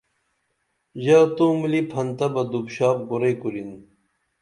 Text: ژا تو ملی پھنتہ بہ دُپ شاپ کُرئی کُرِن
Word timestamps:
ژا 1.03 1.19
تو 1.35 1.45
ملی 1.59 1.81
پھنتہ 1.91 2.27
بہ 2.33 2.43
دُپ 2.51 2.67
شاپ 2.75 2.97
کُرئی 3.09 3.35
کُرِن 3.41 3.69